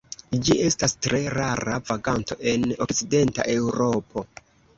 [0.45, 4.27] Ĝi estas tre rara vaganto en okcidenta Eŭropo.